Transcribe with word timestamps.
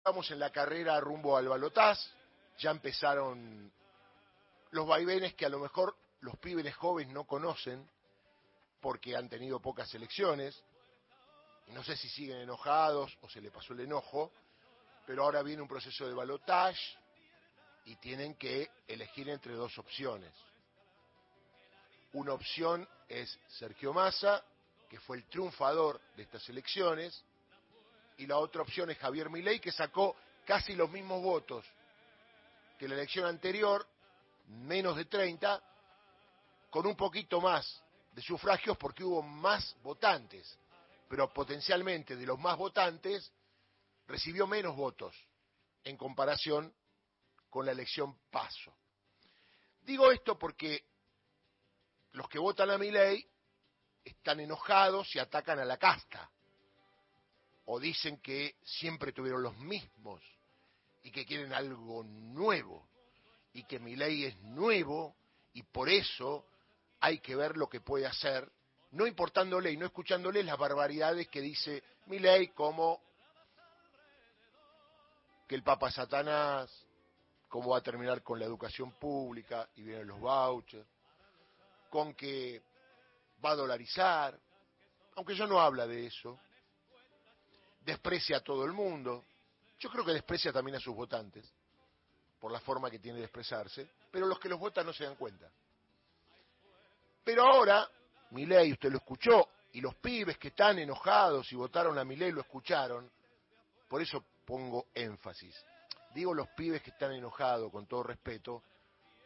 Estamos 0.00 0.30
en 0.30 0.38
la 0.38 0.48
carrera 0.48 0.98
rumbo 0.98 1.36
al 1.36 1.46
balotaz, 1.46 1.98
ya 2.58 2.70
empezaron 2.70 3.70
los 4.70 4.86
vaivenes 4.86 5.34
que 5.34 5.44
a 5.44 5.50
lo 5.50 5.58
mejor 5.58 5.94
los 6.20 6.38
pibes 6.38 6.74
jóvenes 6.74 7.12
no 7.12 7.24
conocen 7.24 7.86
porque 8.80 9.14
han 9.14 9.28
tenido 9.28 9.60
pocas 9.60 9.94
elecciones. 9.94 10.58
No 11.66 11.84
sé 11.84 11.98
si 11.98 12.08
siguen 12.08 12.38
enojados 12.38 13.14
o 13.20 13.28
se 13.28 13.42
le 13.42 13.50
pasó 13.50 13.74
el 13.74 13.80
enojo, 13.80 14.32
pero 15.06 15.24
ahora 15.24 15.42
viene 15.42 15.60
un 15.60 15.68
proceso 15.68 16.08
de 16.08 16.14
balotage 16.14 16.80
y 17.84 17.96
tienen 17.96 18.36
que 18.36 18.70
elegir 18.88 19.28
entre 19.28 19.52
dos 19.52 19.76
opciones. 19.76 20.32
Una 22.14 22.32
opción 22.32 22.88
es 23.06 23.38
Sergio 23.48 23.92
Massa, 23.92 24.42
que 24.88 24.98
fue 24.98 25.18
el 25.18 25.26
triunfador 25.26 26.00
de 26.16 26.22
estas 26.22 26.48
elecciones, 26.48 27.22
y 28.20 28.26
la 28.26 28.36
otra 28.36 28.60
opción 28.60 28.90
es 28.90 28.98
Javier 28.98 29.30
Milei, 29.30 29.58
que 29.58 29.72
sacó 29.72 30.14
casi 30.44 30.74
los 30.74 30.90
mismos 30.90 31.22
votos 31.22 31.64
que 32.78 32.86
la 32.86 32.94
elección 32.94 33.24
anterior, 33.24 33.86
menos 34.46 34.94
de 34.96 35.06
30, 35.06 35.62
con 36.68 36.86
un 36.86 36.96
poquito 36.96 37.40
más 37.40 37.82
de 38.12 38.20
sufragios 38.20 38.76
porque 38.76 39.04
hubo 39.04 39.22
más 39.22 39.74
votantes, 39.82 40.58
pero 41.08 41.32
potencialmente 41.32 42.14
de 42.14 42.26
los 42.26 42.38
más 42.38 42.58
votantes 42.58 43.32
recibió 44.06 44.46
menos 44.46 44.76
votos 44.76 45.16
en 45.82 45.96
comparación 45.96 46.74
con 47.48 47.64
la 47.64 47.72
elección 47.72 48.18
paso. 48.30 48.74
Digo 49.80 50.12
esto 50.12 50.38
porque 50.38 50.84
los 52.12 52.28
que 52.28 52.38
votan 52.38 52.68
a 52.68 52.76
mi 52.76 52.90
ley 52.90 53.26
están 54.04 54.40
enojados 54.40 55.14
y 55.16 55.18
atacan 55.18 55.58
a 55.58 55.64
la 55.64 55.78
casta, 55.78 56.30
o 57.72 57.78
dicen 57.78 58.18
que 58.18 58.56
siempre 58.64 59.12
tuvieron 59.12 59.44
los 59.44 59.56
mismos 59.58 60.20
y 61.04 61.12
que 61.12 61.24
quieren 61.24 61.52
algo 61.52 62.02
nuevo, 62.02 62.84
y 63.52 63.62
que 63.62 63.78
mi 63.78 63.94
ley 63.94 64.24
es 64.24 64.36
nuevo 64.42 65.14
y 65.52 65.62
por 65.62 65.88
eso 65.88 66.46
hay 66.98 67.20
que 67.20 67.36
ver 67.36 67.56
lo 67.56 67.68
que 67.68 67.80
puede 67.80 68.06
hacer, 68.06 68.50
no 68.90 69.06
importándole 69.06 69.70
y 69.70 69.76
no 69.76 69.86
escuchándole 69.86 70.42
las 70.42 70.58
barbaridades 70.58 71.28
que 71.28 71.40
dice 71.40 71.84
mi 72.06 72.18
ley 72.18 72.48
como 72.48 73.00
que 75.46 75.54
el 75.54 75.62
Papa 75.62 75.92
Satanás, 75.92 76.68
cómo 77.48 77.70
va 77.70 77.78
a 77.78 77.82
terminar 77.82 78.24
con 78.24 78.40
la 78.40 78.46
educación 78.46 78.90
pública 78.98 79.68
y 79.76 79.82
vienen 79.82 80.08
los 80.08 80.18
vouchers, 80.18 80.88
con 81.88 82.14
que 82.14 82.62
va 83.44 83.52
a 83.52 83.56
dolarizar, 83.56 84.36
aunque 85.14 85.36
yo 85.36 85.46
no 85.46 85.60
habla 85.60 85.86
de 85.86 86.06
eso, 86.06 86.36
desprecia 87.80 88.38
a 88.38 88.40
todo 88.40 88.64
el 88.64 88.72
mundo, 88.72 89.24
yo 89.78 89.90
creo 89.90 90.04
que 90.04 90.12
desprecia 90.12 90.52
también 90.52 90.76
a 90.76 90.80
sus 90.80 90.94
votantes, 90.94 91.50
por 92.38 92.52
la 92.52 92.60
forma 92.60 92.90
que 92.90 92.98
tiene 92.98 93.18
de 93.18 93.24
expresarse, 93.24 93.90
pero 94.10 94.26
los 94.26 94.38
que 94.38 94.48
los 94.48 94.58
votan 94.58 94.86
no 94.86 94.92
se 94.92 95.04
dan 95.04 95.16
cuenta. 95.16 95.50
Pero 97.24 97.44
ahora, 97.44 97.88
ley, 98.30 98.72
usted 98.72 98.90
lo 98.90 98.98
escuchó, 98.98 99.48
y 99.72 99.80
los 99.80 99.94
pibes 99.96 100.38
que 100.38 100.48
están 100.48 100.78
enojados 100.78 101.50
y 101.52 101.56
votaron 101.56 101.98
a 101.98 102.04
ley 102.04 102.32
lo 102.32 102.40
escucharon, 102.40 103.10
por 103.88 104.02
eso 104.02 104.24
pongo 104.44 104.86
énfasis. 104.94 105.54
Digo 106.14 106.34
los 106.34 106.48
pibes 106.48 106.82
que 106.82 106.90
están 106.90 107.12
enojados, 107.12 107.70
con 107.70 107.86
todo 107.86 108.02
respeto, 108.02 108.62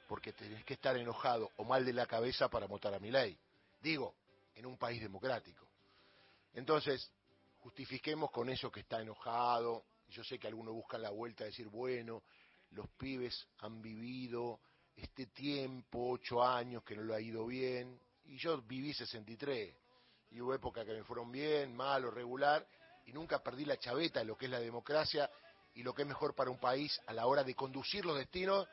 porque 0.07 0.33
tenés 0.33 0.65
que 0.65 0.75
estar 0.75 0.97
enojado 0.97 1.51
o 1.57 1.65
mal 1.65 1.85
de 1.85 1.93
la 1.93 2.07
cabeza 2.07 2.49
para 2.49 2.67
votar 2.67 2.95
a 2.95 2.99
mi 2.99 3.11
ley. 3.11 3.37
Digo, 3.81 4.15
en 4.55 4.67
un 4.67 4.77
país 4.77 5.01
democrático. 5.01 5.67
Entonces, 6.53 7.11
justifiquemos 7.65 8.31
con 8.31 8.51
eso 8.51 8.71
que 8.71 8.81
está 8.81 9.01
enojado. 9.01 9.87
Yo 10.09 10.23
sé 10.23 10.39
que 10.39 10.47
algunos 10.47 10.75
buscan 10.75 11.01
la 11.01 11.09
vuelta 11.09 11.45
a 11.45 11.47
decir, 11.47 11.69
bueno, 11.69 12.23
los 12.73 12.91
pibes 12.91 13.49
han 13.61 13.81
vivido 13.81 14.61
este 14.95 15.27
tiempo, 15.29 16.11
ocho 16.11 16.45
años 16.45 16.85
que 16.85 16.95
no 16.95 17.03
lo 17.03 17.15
ha 17.15 17.21
ido 17.21 17.47
bien, 17.47 17.99
y 18.27 18.37
yo 18.37 18.61
viví 18.61 18.93
63, 18.93 19.75
y 20.33 20.41
hubo 20.43 20.55
épocas 20.55 20.85
que 20.85 20.93
me 20.93 21.05
fueron 21.05 21.33
bien, 21.33 21.75
mal 21.75 22.05
o 22.05 22.11
regular, 22.11 22.67
y 23.07 23.13
nunca 23.13 23.43
perdí 23.43 23.65
la 23.65 23.79
chaveta 23.79 24.21
de 24.21 24.27
lo 24.27 24.37
que 24.37 24.45
es 24.45 24.51
la 24.51 24.61
democracia 24.61 25.31
y 25.75 25.83
lo 25.83 25.95
que 25.95 26.03
es 26.03 26.09
mejor 26.09 26.35
para 26.35 26.51
un 26.51 26.59
país 26.59 27.01
a 27.07 27.15
la 27.15 27.27
hora 27.27 27.43
de 27.43 27.55
conducir 27.55 28.05
los 28.05 28.17
destinos 28.17 28.69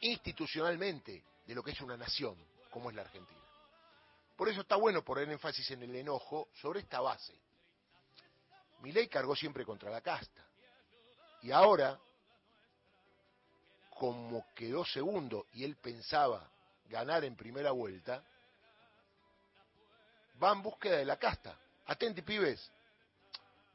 institucionalmente 0.00 1.24
de 1.46 1.54
lo 1.54 1.62
que 1.62 1.70
es 1.70 1.80
una 1.80 1.96
nación, 1.96 2.36
como 2.70 2.90
es 2.90 2.96
la 2.96 3.02
Argentina. 3.02 3.37
Por 4.38 4.48
eso 4.48 4.60
está 4.60 4.76
bueno 4.76 5.02
poner 5.02 5.28
énfasis 5.28 5.68
en 5.72 5.82
el 5.82 5.96
enojo 5.96 6.50
sobre 6.62 6.78
esta 6.78 7.00
base. 7.00 7.34
Mi 8.82 8.92
ley 8.92 9.08
cargó 9.08 9.34
siempre 9.34 9.64
contra 9.64 9.90
la 9.90 10.00
casta. 10.00 10.46
Y 11.42 11.50
ahora, 11.50 11.98
como 13.98 14.46
quedó 14.54 14.84
segundo 14.84 15.46
y 15.54 15.64
él 15.64 15.74
pensaba 15.74 16.48
ganar 16.88 17.24
en 17.24 17.34
primera 17.34 17.72
vuelta, 17.72 18.22
va 20.40 20.52
en 20.52 20.62
búsqueda 20.62 20.98
de 20.98 21.04
la 21.04 21.16
casta. 21.16 21.58
Atenti, 21.86 22.22
pibes. 22.22 22.70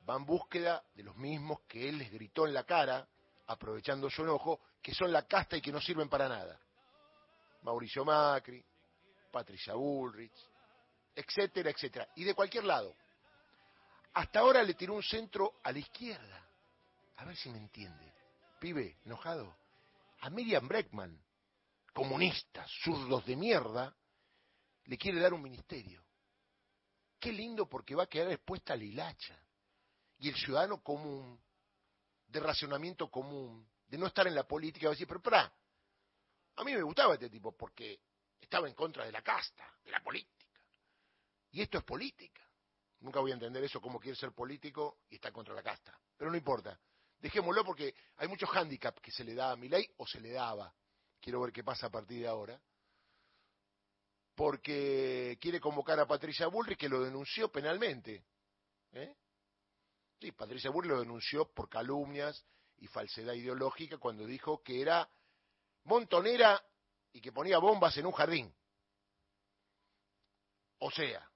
Va 0.09 0.15
en 0.15 0.25
búsqueda 0.25 0.81
de 0.95 1.03
los 1.03 1.17
mismos 1.17 1.59
que 1.67 1.89
él 1.89 1.97
les 1.97 2.09
gritó 2.09 2.47
en 2.47 2.53
la 2.53 2.63
cara, 2.63 3.05
aprovechando 3.47 4.09
su 4.09 4.21
enojo, 4.21 4.61
que 4.81 4.93
son 4.93 5.11
la 5.11 5.27
casta 5.27 5.57
y 5.57 5.61
que 5.61 5.73
no 5.73 5.81
sirven 5.81 6.07
para 6.07 6.29
nada. 6.29 6.57
Mauricio 7.63 8.05
Macri, 8.05 8.63
Patricia 9.29 9.73
Bullrich, 9.73 10.52
etcétera, 11.15 11.69
etcétera. 11.69 12.07
Y 12.15 12.23
de 12.23 12.33
cualquier 12.33 12.63
lado. 12.63 12.95
Hasta 14.13 14.39
ahora 14.39 14.61
le 14.63 14.75
tiró 14.75 14.93
un 14.93 15.03
centro 15.03 15.55
a 15.63 15.71
la 15.71 15.79
izquierda 15.79 16.43
a 17.17 17.25
ver 17.25 17.37
si 17.37 17.49
me 17.49 17.57
entiende. 17.57 18.13
Pibe, 18.59 18.97
enojado. 19.05 19.55
A 20.21 20.29
Miriam 20.29 20.67
Breckman, 20.67 21.17
comunista, 21.93 22.65
zurdos 22.83 23.25
de 23.25 23.35
mierda, 23.35 23.95
le 24.85 24.97
quiere 24.97 25.19
dar 25.19 25.33
un 25.33 25.41
ministerio. 25.41 26.03
Qué 27.19 27.31
lindo 27.31 27.67
porque 27.67 27.95
va 27.95 28.03
a 28.03 28.07
quedar 28.07 28.31
expuesta 28.31 28.73
a 28.73 28.77
la 28.77 28.83
hilacha. 28.83 29.37
Y 30.19 30.29
el 30.29 30.35
ciudadano 30.35 30.81
común, 30.81 31.39
de 32.27 32.39
racionamiento 32.39 33.09
común, 33.09 33.67
de 33.87 33.97
no 33.97 34.07
estar 34.07 34.27
en 34.27 34.35
la 34.35 34.43
política, 34.43 34.87
va 34.87 34.91
a 34.91 34.95
decir, 34.95 35.07
pero 35.07 35.21
para, 35.21 35.53
a 36.55 36.63
mí 36.63 36.73
me 36.73 36.81
gustaba 36.81 37.13
este 37.13 37.29
tipo 37.29 37.55
porque 37.55 37.99
estaba 38.39 38.67
en 38.67 38.73
contra 38.73 39.05
de 39.05 39.11
la 39.11 39.21
casta, 39.21 39.77
de 39.83 39.91
la 39.91 40.01
política. 40.01 40.42
Y 41.53 41.61
esto 41.61 41.77
es 41.77 41.83
política. 41.83 42.41
Nunca 43.01 43.19
voy 43.19 43.31
a 43.31 43.35
entender 43.35 43.63
eso, 43.63 43.79
cómo 43.79 43.99
quiere 43.99 44.17
ser 44.17 44.31
político 44.31 44.99
y 45.09 45.15
está 45.15 45.31
contra 45.31 45.53
la 45.53 45.61
casta. 45.61 45.97
Pero 46.17 46.31
no 46.31 46.37
importa. 46.37 46.79
Dejémoslo 47.19 47.63
porque 47.63 47.93
hay 48.17 48.27
muchos 48.27 48.49
hándicaps 48.49 49.01
que 49.01 49.11
se 49.11 49.23
le 49.23 49.35
da 49.35 49.51
a 49.51 49.55
mi 49.55 49.69
ley 49.69 49.87
o 49.97 50.07
se 50.07 50.19
le 50.19 50.31
daba. 50.31 50.73
Quiero 51.21 51.41
ver 51.41 51.53
qué 51.53 51.63
pasa 51.63 51.87
a 51.87 51.89
partir 51.91 52.21
de 52.21 52.27
ahora. 52.27 52.59
Porque 54.35 55.37
quiere 55.39 55.59
convocar 55.59 55.99
a 55.99 56.07
Patricia 56.07 56.47
Bullrich 56.47 56.77
que 56.77 56.89
lo 56.89 57.01
denunció 57.01 57.51
penalmente. 57.51 58.25
¿eh? 58.93 59.15
Sí, 60.19 60.31
Patricia 60.31 60.71
Bullrich 60.71 60.91
lo 60.91 60.99
denunció 61.01 61.45
por 61.53 61.69
calumnias 61.69 62.43
y 62.77 62.87
falsedad 62.87 63.33
ideológica 63.33 63.97
cuando 63.99 64.25
dijo 64.25 64.63
que 64.63 64.81
era 64.81 65.07
montonera 65.83 66.61
y 67.11 67.21
que 67.21 67.31
ponía 67.31 67.59
bombas 67.59 67.95
en 67.97 68.07
un 68.07 68.11
jardín. 68.11 68.53
O 70.79 70.89
sea, 70.89 71.29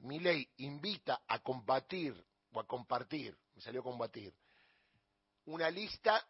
mi 0.00 0.18
ley 0.20 0.48
invita 0.58 1.22
a 1.26 1.38
combatir 1.40 2.24
o 2.52 2.60
a 2.60 2.66
compartir, 2.66 3.36
me 3.54 3.60
salió 3.60 3.82
combatir, 3.82 4.34
una 5.46 5.70
lista 5.70 6.26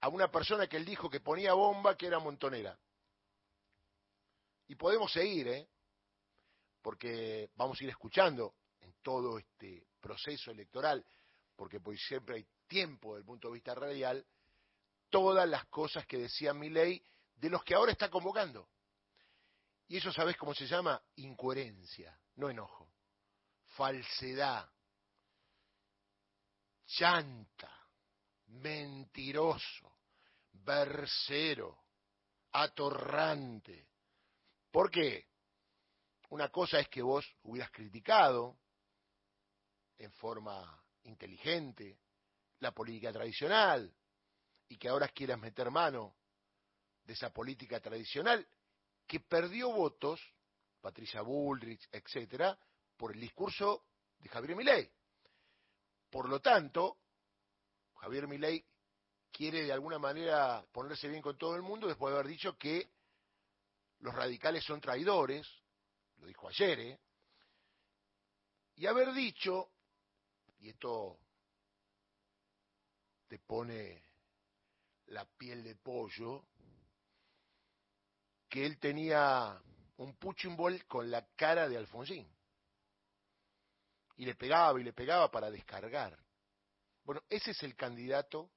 a 0.00 0.08
una 0.08 0.30
persona 0.30 0.66
que 0.66 0.76
él 0.76 0.84
dijo 0.84 1.08
que 1.10 1.20
ponía 1.20 1.54
bomba, 1.54 1.96
que 1.96 2.06
era 2.06 2.18
montonera. 2.18 2.78
Y 4.68 4.74
podemos 4.74 5.12
seguir, 5.12 5.48
¿eh? 5.48 5.68
porque 6.82 7.50
vamos 7.56 7.80
a 7.80 7.84
ir 7.84 7.90
escuchando 7.90 8.54
en 8.80 8.94
todo 9.02 9.38
este 9.38 9.86
proceso 10.00 10.50
electoral, 10.50 11.04
porque 11.56 11.80
pues 11.80 12.00
siempre 12.06 12.36
hay 12.36 12.46
tiempo 12.66 13.14
desde 13.14 13.20
el 13.20 13.26
punto 13.26 13.48
de 13.48 13.54
vista 13.54 13.74
radial, 13.74 14.24
todas 15.10 15.48
las 15.48 15.66
cosas 15.66 16.06
que 16.06 16.18
decía 16.18 16.52
mi 16.52 16.68
ley 16.68 17.02
de 17.36 17.50
los 17.50 17.64
que 17.64 17.74
ahora 17.74 17.92
está 17.92 18.10
convocando. 18.10 18.68
Y 19.88 19.98
eso, 19.98 20.12
¿sabes 20.12 20.36
cómo 20.36 20.54
se 20.54 20.66
llama? 20.66 21.00
Incoherencia, 21.16 22.18
no 22.36 22.50
enojo. 22.50 22.92
Falsedad, 23.76 24.68
chanta, 26.86 27.70
mentiroso, 28.46 29.98
versero, 30.52 31.84
atorrante. 32.52 33.88
¿Por 34.70 34.90
qué? 34.90 35.28
Una 36.30 36.48
cosa 36.48 36.80
es 36.80 36.88
que 36.88 37.02
vos 37.02 37.24
hubieras 37.42 37.70
criticado 37.70 38.58
en 39.98 40.10
forma 40.12 40.84
inteligente 41.04 42.00
la 42.58 42.72
política 42.72 43.12
tradicional 43.12 43.94
y 44.68 44.76
que 44.76 44.88
ahora 44.88 45.08
quieras 45.08 45.38
meter 45.38 45.70
mano 45.70 46.16
de 47.04 47.12
esa 47.12 47.30
política 47.32 47.78
tradicional 47.78 48.46
que 49.06 49.20
perdió 49.20 49.70
votos, 49.70 50.20
Patricia 50.80 51.22
Bullrich, 51.22 51.88
etcétera, 51.92 52.58
por 52.96 53.12
el 53.12 53.20
discurso 53.20 53.84
de 54.18 54.28
Javier 54.28 54.56
Milei. 54.56 54.90
Por 56.10 56.28
lo 56.28 56.40
tanto, 56.40 56.98
Javier 57.96 58.26
Milei 58.26 58.64
quiere 59.30 59.64
de 59.64 59.72
alguna 59.72 59.98
manera 59.98 60.64
ponerse 60.72 61.08
bien 61.08 61.22
con 61.22 61.36
todo 61.36 61.56
el 61.56 61.62
mundo 61.62 61.86
después 61.86 62.12
de 62.12 62.18
haber 62.18 62.30
dicho 62.30 62.56
que 62.56 62.90
los 64.00 64.14
radicales 64.14 64.64
son 64.64 64.80
traidores, 64.80 65.46
lo 66.18 66.26
dijo 66.26 66.48
ayer, 66.48 66.80
¿eh? 66.80 67.00
y 68.76 68.86
haber 68.86 69.12
dicho, 69.12 69.70
y 70.60 70.68
esto 70.68 71.18
te 73.28 73.38
pone 73.38 74.02
la 75.06 75.24
piel 75.24 75.62
de 75.62 75.76
pollo, 75.76 76.46
que 78.56 78.64
él 78.64 78.78
tenía 78.78 79.60
un 79.98 80.16
punching 80.16 80.56
con 80.88 81.10
la 81.10 81.26
cara 81.36 81.68
de 81.68 81.76
Alfonsín. 81.76 82.26
Y 84.16 84.24
le 84.24 84.34
pegaba 84.34 84.80
y 84.80 84.82
le 84.82 84.94
pegaba 84.94 85.30
para 85.30 85.50
descargar. 85.50 86.18
Bueno, 87.04 87.20
ese 87.28 87.50
es 87.50 87.62
el 87.64 87.76
candidato 87.76 88.50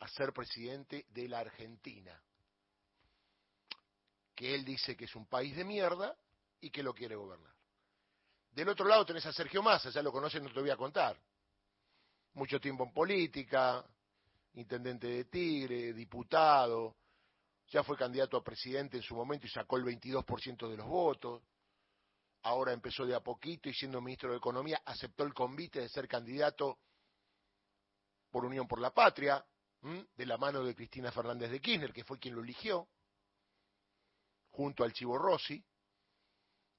a 0.00 0.08
ser 0.08 0.32
presidente 0.32 1.06
de 1.10 1.28
la 1.28 1.38
Argentina. 1.38 2.20
Que 4.34 4.52
él 4.56 4.64
dice 4.64 4.96
que 4.96 5.04
es 5.04 5.14
un 5.14 5.26
país 5.26 5.54
de 5.54 5.62
mierda 5.62 6.18
y 6.60 6.70
que 6.70 6.82
lo 6.82 6.92
quiere 6.92 7.14
gobernar. 7.14 7.54
Del 8.50 8.68
otro 8.68 8.88
lado 8.88 9.06
tenés 9.06 9.26
a 9.26 9.32
Sergio 9.32 9.62
Massa, 9.62 9.90
ya 9.90 10.02
lo 10.02 10.10
conocen, 10.10 10.42
no 10.42 10.52
te 10.52 10.60
voy 10.60 10.70
a 10.70 10.76
contar. 10.76 11.16
Mucho 12.34 12.58
tiempo 12.58 12.82
en 12.82 12.92
política, 12.92 13.86
intendente 14.54 15.06
de 15.06 15.24
Tigre, 15.26 15.92
diputado, 15.92 16.96
ya 17.70 17.84
fue 17.84 17.96
candidato 17.96 18.36
a 18.36 18.42
presidente 18.44 18.96
en 18.96 19.02
su 19.02 19.14
momento 19.14 19.46
y 19.46 19.50
sacó 19.50 19.76
el 19.76 19.84
22% 19.84 20.68
de 20.68 20.76
los 20.76 20.86
votos. 20.86 21.42
Ahora 22.42 22.72
empezó 22.72 23.06
de 23.06 23.14
a 23.14 23.20
poquito 23.20 23.68
y 23.68 23.74
siendo 23.74 24.00
ministro 24.00 24.30
de 24.30 24.38
Economía 24.38 24.82
aceptó 24.84 25.24
el 25.24 25.32
convite 25.32 25.80
de 25.80 25.88
ser 25.88 26.08
candidato 26.08 26.78
por 28.30 28.44
Unión 28.44 28.66
por 28.66 28.80
la 28.80 28.90
Patria, 28.92 29.44
de 29.82 30.26
la 30.26 30.36
mano 30.36 30.62
de 30.62 30.74
Cristina 30.74 31.10
Fernández 31.10 31.50
de 31.50 31.60
Kirchner, 31.60 31.92
que 31.92 32.04
fue 32.04 32.18
quien 32.18 32.34
lo 32.34 32.42
eligió, 32.42 32.88
junto 34.50 34.84
al 34.84 34.92
Chivo 34.92 35.16
Rossi. 35.16 35.64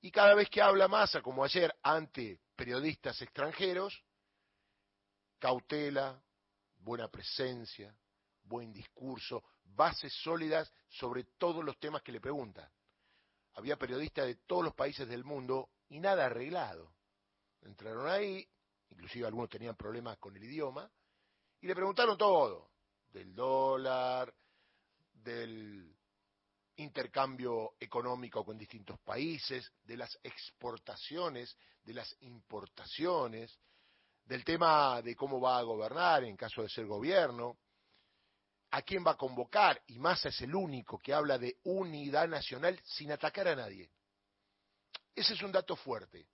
Y 0.02 0.12
cada 0.12 0.34
vez 0.36 0.50
que 0.50 0.62
habla 0.62 0.88
Massa, 0.88 1.22
como 1.22 1.44
ayer, 1.44 1.74
ante 1.84 2.40
periodistas 2.56 3.22
extranjeros, 3.22 4.04
cautela, 5.40 6.22
buena 6.78 7.08
presencia, 7.08 7.96
buen 8.44 8.72
discurso, 8.72 9.44
bases 9.76 10.14
sólidas 10.22 10.72
sobre 10.90 11.24
todos 11.38 11.64
los 11.64 11.80
temas 11.80 12.02
que 12.02 12.12
le 12.12 12.22
preguntan. 12.22 12.70
Había 13.54 13.78
periodistas 13.78 14.28
de 14.28 14.36
todos 14.36 14.64
los 14.64 14.74
países 14.74 15.08
del 15.08 15.24
mundo 15.24 15.70
y 15.90 16.00
nada 16.00 16.26
arreglado. 16.26 16.94
Entraron 17.62 18.08
ahí, 18.08 18.48
inclusive 18.90 19.28
algunos 19.28 19.50
tenían 19.50 19.76
problemas 19.76 20.18
con 20.18 20.36
el 20.36 20.44
idioma, 20.44 20.90
y 21.60 21.68
le 21.68 21.76
preguntaron 21.76 22.18
todo, 22.18 22.72
del 23.12 23.36
dólar, 23.36 24.34
del 25.14 25.96
intercambio 26.78 27.76
económico 27.80 28.44
con 28.44 28.58
distintos 28.58 29.00
países, 29.02 29.72
de 29.84 29.98
las 29.98 30.18
exportaciones, 30.24 31.56
de 31.84 31.94
las 31.94 32.16
importaciones, 32.22 33.60
del 34.26 34.44
tema 34.44 35.02
de 35.02 35.16
cómo 35.16 35.40
va 35.40 35.60
a 35.60 35.64
gobernar 35.64 36.24
en 36.24 36.38
caso 36.38 36.62
de 36.62 36.70
ser 36.70 36.86
gobierno, 36.86 37.58
a 38.72 38.82
quién 38.84 39.06
va 39.06 39.12
a 39.12 39.18
convocar, 39.18 39.82
y 39.88 40.00
Massa 40.00 40.30
es 40.30 40.42
el 40.42 40.56
único 40.56 40.98
que 40.98 41.14
habla 41.14 41.38
de 41.38 41.58
unidad 41.64 42.28
nacional 42.28 42.80
sin 42.84 43.12
atacar 43.12 43.50
a 43.50 43.56
nadie. 43.56 43.92
Ese 45.14 45.34
es 45.34 45.42
un 45.42 45.52
dato 45.52 45.76
fuerte, 45.76 46.26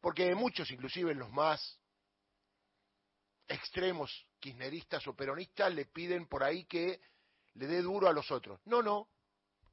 porque 0.00 0.34
muchos, 0.34 0.70
inclusive 0.72 1.14
los 1.14 1.30
más 1.30 1.78
extremos 3.46 4.26
kirchneristas 4.40 5.06
o 5.06 5.14
peronistas, 5.14 5.72
le 5.72 5.86
piden 5.86 6.26
por 6.26 6.42
ahí 6.42 6.64
que 6.64 7.00
le 7.54 7.66
dé 7.66 7.82
duro 7.82 8.08
a 8.08 8.12
los 8.12 8.30
otros. 8.32 8.60
No, 8.64 8.82
no, 8.82 9.08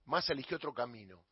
Massa 0.05 0.33
eligió 0.33 0.57
otro 0.57 0.73
camino. 0.73 1.23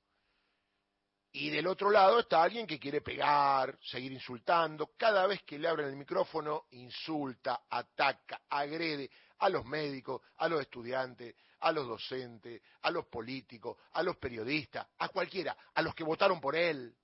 Y 1.31 1.51
del 1.51 1.67
otro 1.67 1.91
lado 1.91 2.19
está 2.19 2.41
alguien 2.41 2.65
que 2.65 2.79
quiere 2.79 3.01
pegar, 3.01 3.77
seguir 3.83 4.11
insultando. 4.11 4.93
Cada 4.97 5.27
vez 5.27 5.43
que 5.43 5.59
le 5.59 5.67
abren 5.67 5.87
el 5.87 5.95
micrófono, 5.95 6.65
insulta, 6.71 7.65
ataca, 7.69 8.41
agrede 8.49 9.11
a 9.39 9.49
los 9.49 9.65
médicos, 9.65 10.21
a 10.37 10.47
los 10.47 10.61
estudiantes, 10.61 11.35
a 11.59 11.71
los 11.71 11.87
docentes, 11.87 12.61
a 12.81 12.91
los 12.91 13.05
políticos, 13.07 13.77
a 13.93 14.03
los 14.03 14.17
periodistas, 14.17 14.87
a 14.97 15.09
cualquiera, 15.09 15.57
a 15.73 15.81
los 15.81 15.93
que 15.93 16.03
votaron 16.03 16.39
por 16.39 16.55
él. 16.55 16.95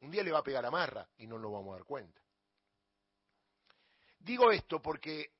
Un 0.00 0.10
día 0.10 0.22
le 0.22 0.32
va 0.32 0.38
a 0.38 0.44
pegar 0.44 0.64
a 0.64 0.70
Marra 0.70 1.08
y 1.18 1.26
no 1.26 1.38
nos 1.38 1.52
vamos 1.52 1.72
a 1.72 1.78
dar 1.78 1.84
cuenta. 1.84 2.20
Digo 4.20 4.50
esto 4.50 4.80
porque 4.80 5.32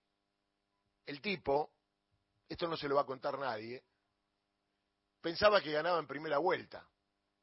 el 1.07 1.21
tipo, 1.21 1.73
esto 2.49 2.69
no 2.69 2.77
se 2.77 2.89
lo 2.89 2.97
va 2.97 3.03
a 3.03 3.07
contar 3.07 3.39
nadie, 3.39 3.83
pensaba 5.21 5.61
que 5.61 5.73
ganaba 5.73 5.99
en 5.99 6.07
primera 6.07 6.39
vuelta. 6.39 6.87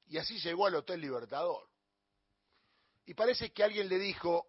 Y 0.07 0.17
así 0.17 0.39
llegó 0.39 0.67
al 0.67 0.75
Hotel 0.75 1.01
Libertador. 1.01 1.67
Y 3.05 3.13
parece 3.13 3.51
que 3.51 3.63
alguien 3.63 3.87
le 3.89 3.97
dijo, 3.97 4.47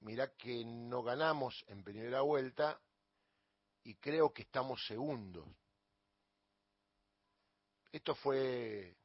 mira 0.00 0.34
que 0.36 0.64
no 0.64 1.02
ganamos 1.02 1.64
en 1.68 1.82
primera 1.82 2.20
vuelta 2.22 2.80
y 3.84 3.94
creo 3.96 4.32
que 4.32 4.42
estamos 4.42 4.84
segundos. 4.86 5.46
Esto 7.92 8.14
fue 8.14 8.96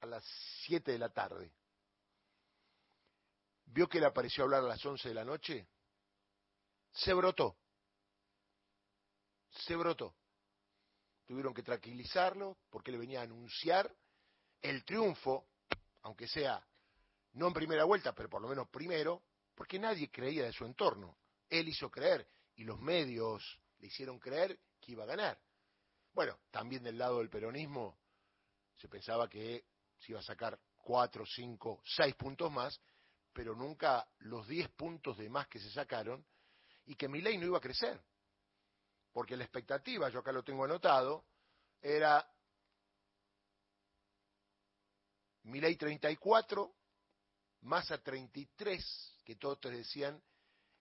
a 0.00 0.06
las 0.06 0.24
7 0.66 0.92
de 0.92 0.98
la 0.98 1.08
tarde. 1.10 1.52
¿Vio 3.66 3.88
que 3.88 4.00
le 4.00 4.06
apareció 4.06 4.44
hablar 4.44 4.64
a 4.64 4.68
las 4.68 4.84
11 4.84 5.08
de 5.08 5.14
la 5.14 5.24
noche? 5.24 5.68
Se 6.92 7.14
brotó. 7.14 7.56
Se 9.50 9.76
brotó. 9.76 10.14
Tuvieron 11.26 11.54
que 11.54 11.62
tranquilizarlo 11.62 12.58
porque 12.68 12.90
le 12.90 12.98
venía 12.98 13.20
a 13.20 13.24
anunciar 13.24 13.94
el 14.60 14.84
triunfo, 14.84 15.46
aunque 16.02 16.26
sea 16.26 16.66
no 17.34 17.46
en 17.46 17.54
primera 17.54 17.84
vuelta, 17.84 18.14
pero 18.14 18.28
por 18.28 18.42
lo 18.42 18.48
menos 18.48 18.68
primero, 18.68 19.22
porque 19.62 19.78
nadie 19.78 20.10
creía 20.10 20.42
de 20.42 20.52
su 20.52 20.64
entorno. 20.64 21.18
Él 21.48 21.68
hizo 21.68 21.88
creer 21.88 22.26
y 22.56 22.64
los 22.64 22.80
medios 22.80 23.60
le 23.78 23.86
hicieron 23.86 24.18
creer 24.18 24.58
que 24.80 24.90
iba 24.90 25.04
a 25.04 25.06
ganar. 25.06 25.40
Bueno, 26.12 26.36
también 26.50 26.82
del 26.82 26.98
lado 26.98 27.18
del 27.18 27.30
peronismo 27.30 27.96
se 28.76 28.88
pensaba 28.88 29.28
que 29.28 29.64
se 30.00 30.10
iba 30.10 30.18
a 30.18 30.24
sacar 30.24 30.58
cuatro, 30.78 31.24
cinco, 31.24 31.80
seis 31.84 32.16
puntos 32.16 32.50
más, 32.50 32.80
pero 33.32 33.54
nunca 33.54 34.04
los 34.18 34.48
diez 34.48 34.68
puntos 34.70 35.16
de 35.16 35.30
más 35.30 35.46
que 35.46 35.60
se 35.60 35.70
sacaron 35.70 36.26
y 36.86 36.96
que 36.96 37.06
mi 37.06 37.20
ley 37.20 37.38
no 37.38 37.46
iba 37.46 37.58
a 37.58 37.60
crecer. 37.60 38.02
Porque 39.12 39.36
la 39.36 39.44
expectativa, 39.44 40.08
yo 40.08 40.18
acá 40.18 40.32
lo 40.32 40.42
tengo 40.42 40.64
anotado, 40.64 41.24
era 41.80 42.28
mi 45.44 45.60
ley 45.60 45.76
34, 45.76 46.74
Massa 47.62 47.98
33, 47.98 49.18
que 49.24 49.36
todos 49.36 49.60
te 49.60 49.70
decían, 49.70 50.20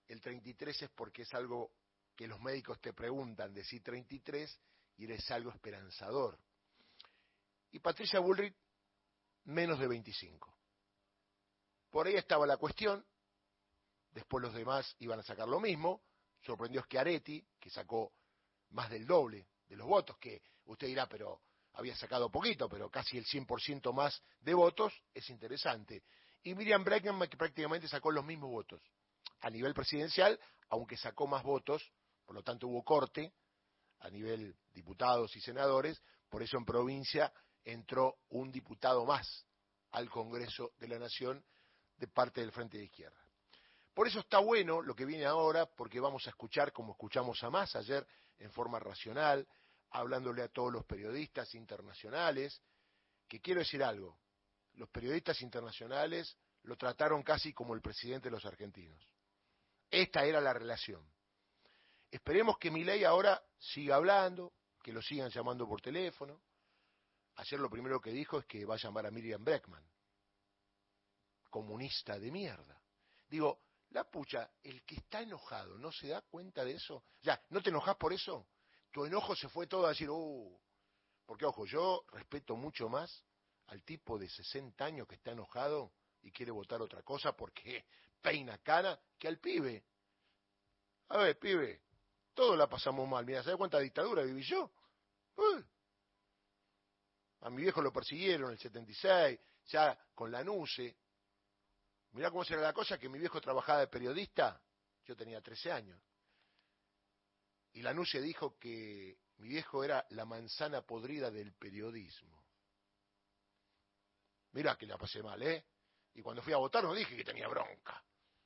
el 0.07 0.19
33 0.19 0.83
es 0.83 0.89
porque 0.89 1.21
es 1.21 1.33
algo 1.33 1.71
que 2.15 2.27
los 2.27 2.39
médicos 2.41 2.81
te 2.81 2.91
preguntan, 2.91 3.53
decir 3.53 3.83
33 3.83 4.59
y 4.97 5.05
eres 5.05 5.29
algo 5.31 5.51
esperanzador. 5.51 6.37
Y 7.71 7.79
Patricia 7.79 8.19
Bullrich, 8.19 8.55
menos 9.45 9.79
de 9.79 9.87
25. 9.87 10.53
Por 11.91 12.07
ahí 12.07 12.15
estaba 12.15 12.47
la 12.47 12.57
cuestión, 12.57 13.05
después 14.11 14.41
los 14.41 14.53
demás 14.53 14.95
iban 14.99 15.19
a 15.19 15.23
sacar 15.23 15.47
lo 15.47 15.59
mismo, 15.59 16.01
sorprendió 16.41 16.81
Schiaretti, 16.83 17.45
que 17.59 17.69
sacó 17.69 18.11
más 18.71 18.89
del 18.89 19.05
doble 19.05 19.47
de 19.67 19.75
los 19.75 19.87
votos, 19.87 20.17
que 20.17 20.41
usted 20.65 20.87
dirá, 20.87 21.07
pero 21.07 21.41
había 21.73 21.95
sacado 21.95 22.31
poquito, 22.31 22.67
pero 22.67 22.89
casi 22.89 23.17
el 23.17 23.25
100% 23.25 23.93
más 23.93 24.21
de 24.41 24.53
votos, 24.53 24.93
es 25.13 25.29
interesante 25.29 26.03
y 26.43 26.55
Miriam 26.55 26.83
Bregman 26.83 27.29
que 27.29 27.37
prácticamente 27.37 27.87
sacó 27.87 28.11
los 28.11 28.25
mismos 28.25 28.49
votos 28.49 28.81
a 29.41 29.49
nivel 29.49 29.73
presidencial, 29.73 30.39
aunque 30.69 30.97
sacó 30.97 31.27
más 31.27 31.43
votos, 31.43 31.91
por 32.25 32.35
lo 32.35 32.43
tanto 32.43 32.67
hubo 32.67 32.83
corte 32.83 33.33
a 33.99 34.09
nivel 34.09 34.55
diputados 34.73 35.35
y 35.35 35.41
senadores, 35.41 36.01
por 36.29 36.41
eso 36.41 36.57
en 36.57 36.65
provincia 36.65 37.31
entró 37.63 38.17
un 38.29 38.51
diputado 38.51 39.05
más 39.05 39.45
al 39.91 40.09
Congreso 40.09 40.71
de 40.77 40.87
la 40.87 40.99
Nación 40.99 41.43
de 41.97 42.07
parte 42.07 42.41
del 42.41 42.51
Frente 42.51 42.77
de 42.77 42.85
Izquierda. 42.85 43.19
Por 43.93 44.07
eso 44.07 44.19
está 44.19 44.39
bueno 44.39 44.81
lo 44.81 44.95
que 44.95 45.05
viene 45.05 45.25
ahora, 45.25 45.65
porque 45.65 45.99
vamos 45.99 46.25
a 46.25 46.29
escuchar, 46.29 46.71
como 46.71 46.93
escuchamos 46.93 47.43
a 47.43 47.49
más 47.49 47.75
ayer, 47.75 48.07
en 48.39 48.51
forma 48.51 48.79
racional, 48.79 49.47
hablándole 49.91 50.41
a 50.41 50.47
todos 50.47 50.71
los 50.71 50.85
periodistas 50.85 51.53
internacionales, 51.53 52.61
que 53.27 53.41
quiero 53.41 53.59
decir 53.59 53.83
algo, 53.83 54.17
los 54.75 54.89
periodistas 54.89 55.41
internacionales 55.41 56.37
lo 56.63 56.75
trataron 56.75 57.23
casi 57.23 57.53
como 57.53 57.73
el 57.73 57.81
presidente 57.81 58.29
de 58.29 58.31
los 58.31 58.45
argentinos. 58.45 59.03
Esta 59.89 60.23
era 60.25 60.39
la 60.39 60.53
relación. 60.53 61.05
Esperemos 62.09 62.57
que 62.57 62.71
Milei 62.71 63.03
ahora 63.03 63.41
siga 63.57 63.95
hablando, 63.95 64.53
que 64.81 64.91
lo 64.91 65.01
sigan 65.01 65.29
llamando 65.29 65.67
por 65.67 65.81
teléfono. 65.81 66.41
Ayer 67.35 67.59
lo 67.59 67.69
primero 67.69 67.99
que 67.99 68.11
dijo 68.11 68.39
es 68.39 68.45
que 68.45 68.65
va 68.65 68.75
a 68.75 68.77
llamar 68.77 69.05
a 69.05 69.11
Miriam 69.11 69.43
Breckman. 69.43 69.83
comunista 71.49 72.17
de 72.17 72.31
mierda. 72.31 72.81
Digo, 73.27 73.59
la 73.89 74.05
pucha, 74.05 74.49
el 74.63 74.83
que 74.83 74.95
está 74.95 75.21
enojado, 75.21 75.77
¿no 75.77 75.91
se 75.91 76.07
da 76.07 76.21
cuenta 76.21 76.63
de 76.63 76.73
eso? 76.73 77.03
Ya, 77.21 77.41
¿no 77.49 77.61
te 77.61 77.69
enojas 77.69 77.97
por 77.97 78.13
eso? 78.13 78.47
Tu 78.89 79.05
enojo 79.05 79.35
se 79.35 79.49
fue 79.49 79.67
todo 79.67 79.85
a 79.85 79.89
decir, 79.89 80.09
uh, 80.09 80.59
porque 81.25 81.45
ojo, 81.45 81.65
yo 81.65 82.05
respeto 82.11 82.55
mucho 82.55 82.87
más 82.87 83.23
al 83.71 83.83
tipo 83.83 84.19
de 84.19 84.27
60 84.27 84.83
años 84.83 85.07
que 85.07 85.15
está 85.15 85.31
enojado 85.31 85.93
y 86.21 86.31
quiere 86.31 86.51
votar 86.51 86.81
otra 86.81 87.01
cosa 87.03 87.31
porque 87.35 87.85
peina 88.21 88.57
cara 88.57 88.99
que 89.17 89.27
al 89.27 89.39
pibe. 89.39 89.83
A 91.07 91.17
ver, 91.17 91.39
pibe, 91.39 91.81
todos 92.33 92.57
la 92.57 92.67
pasamos 92.67 93.07
mal. 93.07 93.25
Mira, 93.25 93.41
¿sabes 93.43 93.57
cuánta 93.57 93.79
dictadura 93.79 94.23
viví 94.23 94.43
yo? 94.43 94.71
A 97.41 97.49
mi 97.49 97.63
viejo 97.63 97.81
lo 97.81 97.91
persiguieron 97.91 98.47
en 98.47 98.53
el 98.53 98.59
76, 98.59 99.39
ya 99.67 99.97
con 100.13 100.31
la 100.31 100.43
NUCE. 100.43 100.95
Mirá 102.11 102.29
cómo 102.29 102.43
será 102.43 102.61
la 102.61 102.73
cosa 102.73 102.99
que 102.99 103.09
mi 103.09 103.19
viejo 103.19 103.39
trabajaba 103.39 103.79
de 103.79 103.87
periodista, 103.87 104.61
yo 105.05 105.15
tenía 105.15 105.41
13 105.41 105.71
años. 105.71 105.99
Y 107.71 107.81
la 107.81 107.93
NUCE 107.93 108.19
dijo 108.21 108.59
que 108.59 109.17
mi 109.37 109.47
viejo 109.47 109.83
era 109.83 110.05
la 110.09 110.25
manzana 110.25 110.81
podrida 110.81 111.31
del 111.31 111.53
periodismo. 111.53 112.40
Mirá 114.53 114.75
que 114.75 114.85
la 114.85 114.97
pasé 114.97 115.23
mal, 115.23 115.41
¿eh? 115.41 115.65
Y 116.13 116.21
cuando 116.21 116.41
fui 116.41 116.53
a 116.53 116.57
votar 116.57 116.83
no 116.83 116.93
dije 116.93 117.15
que 117.15 117.23
tenía 117.23 117.47
bronca. 117.47 118.03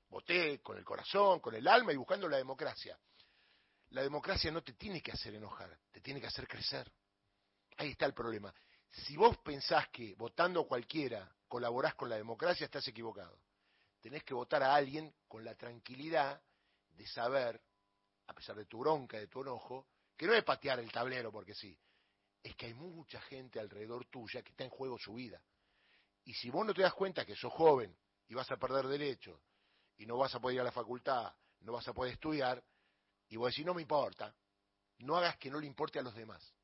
Voté 0.10 0.60
con 0.62 0.78
el 0.78 0.84
corazón, 0.84 1.40
con 1.40 1.56
el 1.56 1.68
alma 1.68 1.92
y 1.92 1.96
buscando 1.96 2.28
la 2.28 2.38
democracia. 2.38 2.98
La 3.90 4.02
democracia 4.02 4.52
no 4.52 4.62
te 4.62 4.74
tiene 4.74 5.02
que 5.02 5.12
hacer 5.12 5.36
enojar, 5.36 5.78
te 5.92 6.02
tiene 6.02 6.22
que 6.22 6.28
hacer 6.28 6.48
crecer. 6.48 6.92
Ahí 7.78 7.92
está 7.92 8.06
el 8.06 8.14
problema. 8.14 8.54
Si 8.92 9.18
vos 9.18 9.38
pensás 9.40 9.90
que 9.90 10.16
votando 10.16 10.66
cualquiera 10.68 11.30
colaborás 11.48 11.96
con 11.96 12.10
la 12.10 12.16
democracia, 12.16 12.66
estás 12.66 12.88
equivocado. 12.88 13.40
Tenés 14.00 14.24
que 14.24 14.34
votar 14.34 14.64
a 14.64 14.76
alguien 14.76 15.14
con 15.28 15.44
la 15.44 15.56
tranquilidad 15.56 16.42
de 16.92 17.08
saber, 17.08 17.62
a 18.28 18.34
pesar 18.34 18.56
de 18.56 18.66
tu 18.66 18.80
bronca, 18.80 19.18
de 19.18 19.28
tu 19.28 19.42
enojo, 19.42 19.88
que 20.16 20.28
no 20.28 20.34
es 20.34 20.44
patear 20.44 20.80
el 20.80 20.92
tablero 20.92 21.32
porque 21.32 21.54
sí, 21.54 21.78
es 22.42 22.56
que 22.56 22.68
hay 22.68 22.74
mucha 22.74 23.20
gente 23.22 23.60
alrededor 23.60 24.06
tuya 24.06 24.42
que 24.42 24.52
está 24.52 24.64
en 24.64 24.70
juego 24.70 24.98
su 24.98 25.16
vida. 25.16 25.42
Y 26.26 26.34
si 26.34 26.50
vos 26.50 26.66
no 26.66 26.74
te 26.74 26.82
das 26.82 26.94
cuenta 26.94 27.26
que 27.26 27.36
sos 27.36 27.54
joven 27.54 27.96
y 28.28 28.34
vas 28.34 28.50
a 28.52 28.58
perder 28.58 28.88
derechos, 28.88 29.40
y 29.98 30.06
no 30.06 30.18
vas 30.18 30.36
a 30.36 30.40
poder 30.40 30.56
ir 30.56 30.62
a 30.62 30.66
la 30.66 30.72
facultad, 30.72 31.34
no 31.62 31.74
vas 31.74 31.88
a 31.88 31.94
poder 31.94 32.14
estudiar, 32.14 32.62
y 33.30 33.38
vos 33.38 33.52
decís, 33.52 33.66
no 33.66 33.74
me 33.74 33.82
importa, 33.82 34.36
no 35.00 35.16
hagas 35.16 35.38
que 35.38 35.50
no 35.50 35.60
le 35.60 35.68
importe 35.68 36.00
a 36.00 36.02
los 36.02 36.14
demás 36.14 36.56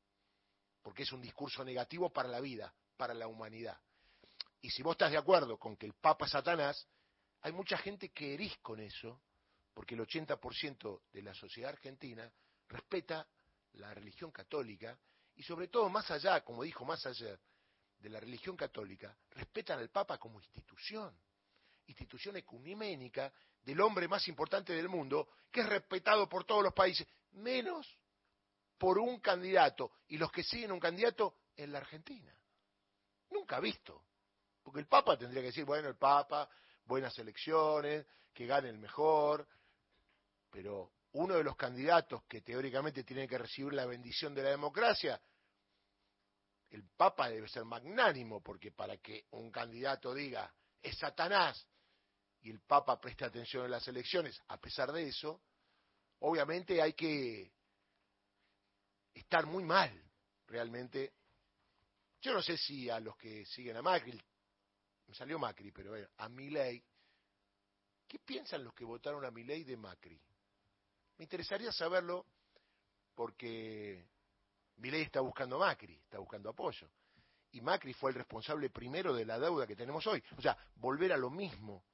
porque 0.82 1.04
es 1.04 1.12
un 1.12 1.22
discurso 1.22 1.64
negativo 1.64 2.10
para 2.10 2.28
la 2.28 2.40
vida, 2.40 2.74
para 2.96 3.14
la 3.14 3.28
humanidad. 3.28 3.78
Y 4.60 4.70
si 4.70 4.82
vos 4.82 4.92
estás 4.92 5.12
de 5.12 5.18
acuerdo 5.18 5.56
con 5.58 5.76
que 5.76 5.86
el 5.86 5.94
Papa 5.94 6.28
Satanás, 6.28 6.86
hay 7.40 7.52
mucha 7.52 7.78
gente 7.78 8.10
que 8.10 8.34
herís 8.34 8.56
con 8.58 8.80
eso, 8.80 9.22
porque 9.72 9.94
el 9.94 10.00
80% 10.00 11.02
de 11.12 11.22
la 11.22 11.34
sociedad 11.34 11.70
argentina 11.70 12.30
respeta 12.68 13.26
la 13.74 13.94
religión 13.94 14.30
católica 14.30 14.98
y 15.34 15.42
sobre 15.42 15.68
todo 15.68 15.88
más 15.88 16.10
allá, 16.10 16.42
como 16.44 16.62
dijo 16.62 16.84
más 16.84 17.06
ayer, 17.06 17.40
de 18.02 18.10
la 18.10 18.18
religión 18.18 18.56
católica, 18.56 19.16
respetan 19.30 19.78
al 19.78 19.88
Papa 19.88 20.18
como 20.18 20.40
institución, 20.40 21.16
institución 21.86 22.36
ecuménica 22.36 23.32
del 23.62 23.80
hombre 23.80 24.08
más 24.08 24.26
importante 24.26 24.72
del 24.72 24.88
mundo, 24.88 25.28
que 25.50 25.60
es 25.60 25.68
respetado 25.68 26.28
por 26.28 26.44
todos 26.44 26.64
los 26.64 26.74
países, 26.74 27.06
menos 27.32 27.86
por 28.76 28.98
un 28.98 29.20
candidato 29.20 29.92
y 30.08 30.18
los 30.18 30.32
que 30.32 30.42
siguen 30.42 30.72
un 30.72 30.80
candidato 30.80 31.36
en 31.56 31.70
la 31.70 31.78
Argentina. 31.78 32.34
Nunca 33.30 33.60
visto. 33.60 34.02
Porque 34.62 34.80
el 34.80 34.86
Papa 34.86 35.16
tendría 35.16 35.40
que 35.40 35.48
decir, 35.48 35.64
bueno, 35.64 35.88
el 35.88 35.96
Papa, 35.96 36.48
buenas 36.84 37.16
elecciones, 37.18 38.04
que 38.34 38.46
gane 38.46 38.68
el 38.68 38.78
mejor, 38.78 39.46
pero 40.50 40.92
uno 41.12 41.34
de 41.34 41.44
los 41.44 41.56
candidatos 41.56 42.24
que 42.24 42.40
teóricamente 42.40 43.04
tiene 43.04 43.28
que 43.28 43.38
recibir 43.38 43.74
la 43.74 43.86
bendición 43.86 44.34
de 44.34 44.42
la 44.42 44.50
democracia, 44.50 45.20
el 46.72 46.84
Papa 46.96 47.28
debe 47.28 47.48
ser 47.48 47.64
magnánimo, 47.66 48.42
porque 48.42 48.72
para 48.72 48.96
que 48.96 49.26
un 49.32 49.50
candidato 49.50 50.14
diga 50.14 50.52
es 50.82 50.96
Satanás 50.98 51.66
y 52.40 52.50
el 52.50 52.60
Papa 52.60 52.98
preste 52.98 53.26
atención 53.26 53.66
en 53.66 53.70
las 53.70 53.86
elecciones, 53.86 54.40
a 54.48 54.58
pesar 54.58 54.90
de 54.90 55.06
eso, 55.06 55.42
obviamente 56.20 56.80
hay 56.80 56.94
que 56.94 57.52
estar 59.14 59.46
muy 59.46 59.64
mal, 59.64 59.92
realmente. 60.46 61.12
Yo 62.22 62.32
no 62.32 62.42
sé 62.42 62.56
si 62.56 62.88
a 62.88 62.98
los 63.00 63.16
que 63.18 63.44
siguen 63.44 63.76
a 63.76 63.82
Macri, 63.82 64.18
me 65.06 65.14
salió 65.14 65.38
Macri, 65.38 65.72
pero 65.72 65.94
a 66.16 66.28
Milei, 66.30 66.82
¿qué 68.08 68.18
piensan 68.18 68.64
los 68.64 68.72
que 68.72 68.84
votaron 68.84 69.24
a 69.26 69.30
Milei 69.30 69.62
de 69.64 69.76
Macri? 69.76 70.18
Me 71.18 71.24
interesaría 71.24 71.70
saberlo 71.70 72.24
porque 73.14 74.08
Milei 74.76 75.02
está 75.02 75.20
buscando 75.20 75.56
a 75.56 75.66
Macri, 75.66 75.94
está 75.94 76.18
buscando 76.18 76.50
apoyo. 76.50 76.90
Y 77.52 77.60
Macri 77.60 77.92
fue 77.92 78.10
el 78.10 78.16
responsable 78.16 78.70
primero 78.70 79.12
de 79.14 79.24
la 79.24 79.38
deuda 79.38 79.66
que 79.66 79.76
tenemos 79.76 80.06
hoy. 80.06 80.22
O 80.36 80.42
sea, 80.42 80.56
volver 80.76 81.12
a 81.12 81.16
lo 81.16 81.30
mismo. 81.30 81.84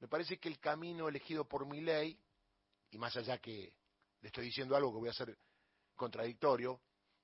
Me 0.00 0.08
parece 0.08 0.38
que 0.38 0.48
el 0.48 0.58
camino 0.58 1.08
elegido 1.08 1.46
por 1.46 1.66
Milei, 1.66 2.18
y 2.90 2.98
más 2.98 3.16
allá 3.16 3.38
que 3.38 3.74
le 4.20 4.28
estoy 4.28 4.44
diciendo 4.46 4.76
algo 4.76 4.92
que 4.92 4.98
voy 4.98 5.08
a 5.08 5.12
hacer 5.12 5.36
contradictorio, 5.94 6.80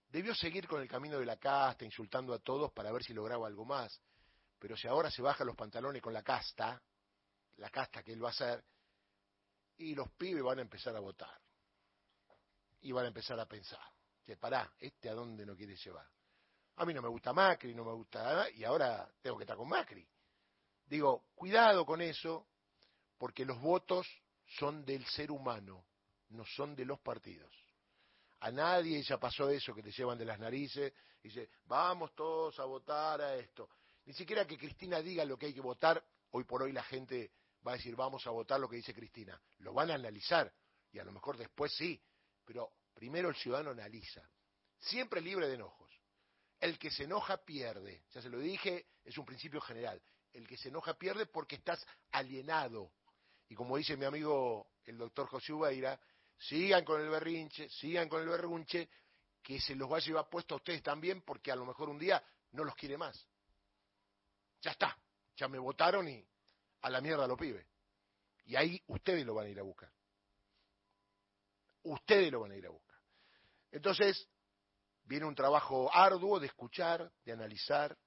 debió 0.08 0.34
seguir 0.34 0.68
con 0.68 0.82
el 0.82 0.88
camino 0.88 1.18
de 1.18 1.26
la 1.26 1.38
casta, 1.38 1.84
insultando 1.84 2.34
a 2.34 2.38
todos 2.38 2.70
para 2.72 2.92
ver 2.92 3.02
si 3.02 3.14
lograba 3.14 3.46
algo 3.46 3.64
más. 3.64 4.00
Pero 4.58 4.76
si 4.76 4.86
ahora 4.86 5.10
se 5.10 5.22
baja 5.22 5.44
los 5.44 5.56
pantalones 5.56 6.02
con 6.02 6.12
la 6.12 6.22
casta, 6.22 6.80
la 7.56 7.70
casta 7.70 8.02
que 8.02 8.12
él 8.12 8.22
va 8.22 8.28
a 8.28 8.32
hacer, 8.32 8.64
y 9.78 9.94
los 9.94 10.10
pibes 10.12 10.42
van 10.42 10.58
a 10.58 10.62
empezar 10.62 10.94
a 10.94 11.00
votar. 11.00 11.40
Y 12.82 12.92
van 12.92 13.06
a 13.06 13.08
empezar 13.08 13.38
a 13.40 13.46
pensar, 13.46 13.91
che, 14.24 14.36
pará, 14.36 14.72
¿este 14.78 15.08
a 15.08 15.14
dónde 15.14 15.44
no 15.44 15.56
quiere 15.56 15.76
llevar? 15.76 16.08
A 16.76 16.84
mí 16.84 16.94
no 16.94 17.02
me 17.02 17.08
gusta 17.08 17.32
Macri, 17.32 17.74
no 17.74 17.84
me 17.84 17.92
gusta 17.92 18.22
nada, 18.22 18.50
y 18.50 18.64
ahora 18.64 19.08
tengo 19.20 19.36
que 19.36 19.44
estar 19.44 19.56
con 19.56 19.68
Macri. 19.68 20.06
Digo, 20.86 21.26
cuidado 21.34 21.84
con 21.84 22.00
eso, 22.00 22.46
porque 23.18 23.44
los 23.44 23.60
votos 23.60 24.06
son 24.58 24.84
del 24.84 25.04
ser 25.06 25.30
humano, 25.30 25.84
no 26.30 26.44
son 26.44 26.74
de 26.74 26.84
los 26.84 27.00
partidos 27.00 27.52
a 28.42 28.50
nadie 28.50 29.02
ya 29.02 29.18
pasó 29.18 29.48
eso 29.50 29.72
que 29.72 29.82
te 29.82 29.92
llevan 29.92 30.18
de 30.18 30.24
las 30.24 30.38
narices 30.38 30.92
y 31.22 31.28
dice, 31.28 31.48
vamos 31.66 32.12
todos 32.12 32.58
a 32.58 32.64
votar 32.64 33.20
a 33.20 33.36
esto. 33.36 33.68
Ni 34.04 34.12
siquiera 34.14 34.44
que 34.44 34.58
Cristina 34.58 35.00
diga 35.00 35.24
lo 35.24 35.38
que 35.38 35.46
hay 35.46 35.54
que 35.54 35.60
votar, 35.60 36.04
hoy 36.32 36.42
por 36.42 36.62
hoy 36.62 36.72
la 36.72 36.82
gente 36.82 37.30
va 37.64 37.72
a 37.72 37.76
decir, 37.76 37.94
vamos 37.94 38.26
a 38.26 38.30
votar 38.30 38.58
lo 38.58 38.68
que 38.68 38.76
dice 38.76 38.92
Cristina. 38.92 39.40
Lo 39.58 39.72
van 39.72 39.92
a 39.92 39.94
analizar 39.94 40.52
y 40.90 40.98
a 40.98 41.04
lo 41.04 41.12
mejor 41.12 41.36
después 41.36 41.72
sí, 41.76 42.02
pero 42.44 42.72
primero 43.02 43.30
el 43.30 43.34
ciudadano 43.34 43.72
analiza, 43.72 44.22
siempre 44.78 45.20
libre 45.20 45.48
de 45.48 45.54
enojos. 45.54 45.92
El 46.60 46.78
que 46.78 46.88
se 46.88 47.02
enoja 47.02 47.36
pierde, 47.36 48.04
ya 48.12 48.22
se 48.22 48.30
lo 48.30 48.38
dije, 48.38 48.86
es 49.02 49.18
un 49.18 49.24
principio 49.24 49.60
general. 49.60 50.00
El 50.32 50.46
que 50.46 50.56
se 50.56 50.68
enoja 50.68 50.94
pierde 50.94 51.26
porque 51.26 51.56
estás 51.56 51.84
alienado. 52.12 52.92
Y 53.48 53.56
como 53.56 53.76
dice 53.76 53.96
mi 53.96 54.04
amigo 54.04 54.70
el 54.84 54.98
doctor 54.98 55.26
José 55.26 55.52
Ubeira, 55.52 55.98
sigan 56.38 56.84
con 56.84 57.00
el 57.00 57.08
berrinche, 57.08 57.68
sigan 57.70 58.08
con 58.08 58.22
el 58.22 58.28
berrunche, 58.28 58.88
que 59.42 59.60
se 59.60 59.74
los 59.74 59.90
va 59.90 59.96
a 59.96 60.00
llevar 60.00 60.28
puesto 60.28 60.54
a 60.54 60.58
ustedes 60.58 60.84
también, 60.84 61.22
porque 61.22 61.50
a 61.50 61.56
lo 61.56 61.66
mejor 61.66 61.88
un 61.88 61.98
día 61.98 62.24
no 62.52 62.62
los 62.62 62.76
quiere 62.76 62.96
más. 62.96 63.26
Ya 64.60 64.70
está, 64.70 64.96
ya 65.34 65.48
me 65.48 65.58
votaron 65.58 66.06
y 66.06 66.24
a 66.82 66.88
la 66.88 67.00
mierda 67.00 67.26
lo 67.26 67.36
pibe. 67.36 67.66
Y 68.44 68.54
ahí 68.54 68.80
ustedes 68.86 69.26
lo 69.26 69.34
van 69.34 69.46
a 69.46 69.48
ir 69.48 69.58
a 69.58 69.64
buscar. 69.64 69.90
Ustedes 71.82 72.30
lo 72.30 72.42
van 72.42 72.52
a 72.52 72.56
ir 72.56 72.64
a 72.64 72.70
buscar. 72.70 72.91
Entonces, 73.72 74.28
viene 75.04 75.26
un 75.26 75.34
trabajo 75.34 75.90
arduo 75.92 76.38
de 76.38 76.46
escuchar, 76.46 77.10
de 77.24 77.32
analizar, 77.32 77.98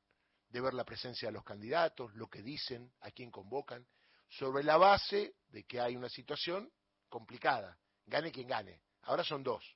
de 0.49 0.61
ver 0.61 0.73
la 0.73 0.85
presencia 0.85 1.27
de 1.27 1.33
los 1.33 1.43
candidatos, 1.43 2.13
lo 2.13 2.29
que 2.29 2.41
dicen, 2.41 2.93
a 3.01 3.11
quién 3.11 3.31
convocan, 3.31 3.85
sobre 4.29 4.63
la 4.63 4.77
base 4.77 5.35
de 5.49 5.63
que 5.65 5.81
hay 5.81 5.95
una 5.95 6.09
situación 6.09 6.71
complicada, 7.09 7.77
gane 8.05 8.31
quien 8.31 8.47
gane. 8.47 8.81
Ahora 9.03 9.23
son 9.23 9.43
dos. 9.43 9.75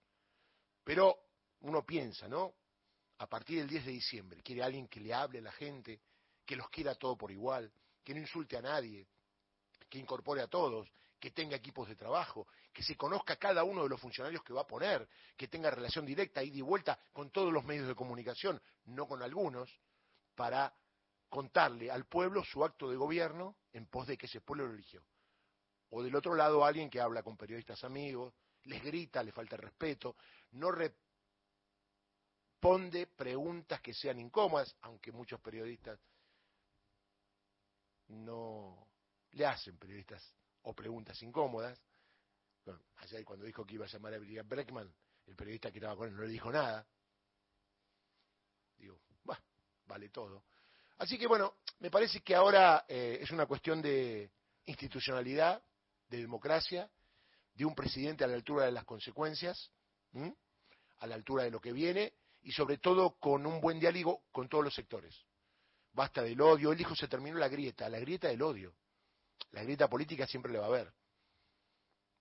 Pero 0.83 1.17
uno 1.61 1.85
piensa, 1.85 2.27
¿no? 2.27 2.53
A 3.17 3.27
partir 3.27 3.59
del 3.59 3.67
10 3.67 3.85
de 3.85 3.91
diciembre, 3.91 4.41
quiere 4.41 4.63
alguien 4.63 4.87
que 4.87 4.99
le 4.99 5.13
hable 5.13 5.39
a 5.39 5.41
la 5.41 5.51
gente, 5.51 6.01
que 6.45 6.55
los 6.55 6.69
quiera 6.69 6.95
todo 6.95 7.17
por 7.17 7.31
igual, 7.31 7.71
que 8.03 8.13
no 8.13 8.21
insulte 8.21 8.57
a 8.57 8.61
nadie, 8.61 9.07
que 9.89 9.99
incorpore 9.99 10.41
a 10.41 10.47
todos, 10.47 10.89
que 11.19 11.31
tenga 11.31 11.55
equipos 11.57 11.87
de 11.87 11.95
trabajo, 11.95 12.47
que 12.71 12.83
se 12.83 12.95
conozca 12.95 13.35
cada 13.35 13.63
uno 13.63 13.83
de 13.83 13.89
los 13.89 13.99
funcionarios 13.99 14.43
que 14.43 14.53
va 14.53 14.61
a 14.61 14.67
poner, 14.67 15.07
que 15.35 15.47
tenga 15.47 15.69
relación 15.69 16.05
directa, 16.05 16.41
ida 16.41 16.57
y 16.57 16.61
vuelta 16.61 16.99
con 17.11 17.29
todos 17.29 17.51
los 17.51 17.65
medios 17.65 17.87
de 17.87 17.95
comunicación, 17.95 18.61
no 18.85 19.07
con 19.07 19.21
algunos, 19.21 19.69
para 20.35 20.73
contarle 21.27 21.91
al 21.91 22.05
pueblo 22.05 22.43
su 22.43 22.63
acto 22.63 22.89
de 22.89 22.95
gobierno 22.95 23.57
en 23.73 23.85
pos 23.87 24.07
de 24.07 24.17
que 24.17 24.25
ese 24.27 24.41
pueblo 24.41 24.67
lo 24.67 24.73
eligió. 24.73 25.03
O 25.89 26.01
del 26.01 26.15
otro 26.15 26.35
lado 26.35 26.63
alguien 26.63 26.89
que 26.89 27.01
habla 27.01 27.23
con 27.23 27.35
periodistas 27.35 27.83
amigos, 27.83 28.33
les 28.63 28.83
grita, 28.83 29.21
le 29.23 29.31
falta 29.31 29.57
respeto, 29.57 30.15
no 30.51 30.71
responde 32.61 33.07
preguntas 33.07 33.81
que 33.81 33.93
sean 33.93 34.19
incómodas, 34.19 34.75
aunque 34.81 35.11
muchos 35.11 35.39
periodistas 35.41 35.99
no 38.07 38.87
le 39.31 39.45
hacen 39.45 39.77
periodistas 39.77 40.38
o 40.63 40.73
preguntas 40.73 41.21
incómodas. 41.21 41.79
Bueno, 42.65 42.81
ayer 42.97 43.23
cuando 43.25 43.45
dijo 43.45 43.65
que 43.65 43.75
iba 43.75 43.85
a 43.85 43.89
llamar 43.89 44.13
a 44.13 44.19
William 44.19 44.47
Breckman, 44.47 44.93
el 45.27 45.35
periodista 45.35 45.71
que 45.71 45.79
estaba 45.79 45.95
con 45.95 46.09
él 46.09 46.15
no 46.15 46.23
le 46.23 46.29
dijo 46.29 46.51
nada. 46.51 46.85
Digo, 48.77 48.99
bah, 49.23 49.41
vale 49.85 50.09
todo. 50.09 50.43
Así 50.97 51.17
que 51.17 51.27
bueno, 51.27 51.55
me 51.79 51.89
parece 51.89 52.21
que 52.21 52.35
ahora 52.35 52.85
eh, 52.87 53.19
es 53.21 53.31
una 53.31 53.45
cuestión 53.45 53.81
de 53.81 54.31
institucionalidad, 54.65 55.63
de 56.09 56.17
democracia, 56.17 56.89
de 57.53 57.65
un 57.65 57.75
presidente 57.75 58.23
a 58.23 58.27
la 58.27 58.35
altura 58.35 58.65
de 58.65 58.71
las 58.71 58.85
consecuencias, 58.85 59.71
a 60.99 61.07
la 61.07 61.15
altura 61.15 61.43
de 61.43 61.51
lo 61.51 61.59
que 61.59 61.71
viene 61.71 62.13
y 62.41 62.51
sobre 62.51 62.77
todo 62.77 63.15
con 63.19 63.45
un 63.45 63.59
buen 63.61 63.79
diálogo 63.79 64.23
con 64.31 64.47
todos 64.47 64.63
los 64.63 64.73
sectores. 64.73 65.15
Basta 65.93 66.21
del 66.21 66.39
odio, 66.41 66.71
él 66.71 66.77
dijo 66.77 66.95
se 66.95 67.07
terminó 67.07 67.37
la 67.37 67.47
grieta, 67.47 67.89
la 67.89 67.99
grieta 67.99 68.27
del 68.27 68.41
odio. 68.41 68.73
La 69.51 69.63
grieta 69.63 69.87
política 69.87 70.27
siempre 70.27 70.51
le 70.51 70.59
va 70.59 70.65
a 70.65 70.69
haber. 70.69 70.93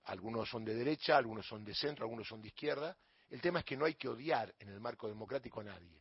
Algunos 0.05 0.49
son 0.49 0.65
de 0.65 0.75
derecha, 0.75 1.17
algunos 1.17 1.47
son 1.47 1.65
de 1.65 1.75
centro, 1.75 2.05
algunos 2.05 2.27
son 2.27 2.41
de 2.41 2.49
izquierda. 2.49 2.97
El 3.29 3.41
tema 3.41 3.59
es 3.59 3.65
que 3.65 3.77
no 3.77 3.85
hay 3.85 3.95
que 3.95 4.09
odiar 4.09 4.55
en 4.59 4.71
el 4.71 4.81
marco 4.81 5.07
democrático 5.07 5.61
a 5.61 5.65
nadie. 5.65 6.01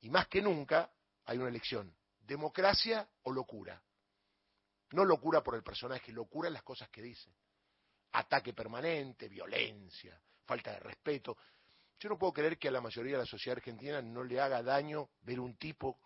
Y 0.00 0.10
más 0.10 0.26
que 0.28 0.42
nunca 0.42 0.90
hay 1.24 1.38
una 1.38 1.48
elección, 1.48 1.94
democracia 2.20 3.08
o 3.22 3.32
locura. 3.32 3.80
No 4.90 5.04
locura 5.04 5.42
por 5.42 5.54
el 5.54 5.62
personaje, 5.62 6.12
locura 6.12 6.48
en 6.48 6.54
las 6.54 6.62
cosas 6.62 6.88
que 6.88 7.02
dice. 7.02 7.30
Ataque 8.12 8.54
permanente, 8.54 9.28
violencia, 9.28 10.20
falta 10.44 10.72
de 10.72 10.80
respeto. 10.80 11.36
Yo 12.00 12.08
no 12.08 12.18
puedo 12.18 12.32
creer 12.32 12.58
que 12.58 12.68
a 12.68 12.72
la 12.72 12.80
mayoría 12.80 13.12
de 13.12 13.24
la 13.24 13.26
sociedad 13.26 13.58
argentina 13.58 14.00
no 14.00 14.24
le 14.24 14.40
haga 14.40 14.62
daño 14.62 15.10
ver 15.22 15.40
un 15.40 15.56
tipo, 15.56 16.00